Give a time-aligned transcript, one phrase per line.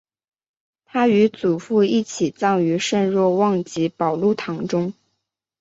[0.83, 4.95] 他与祖父一起葬于圣若望及保禄堂中。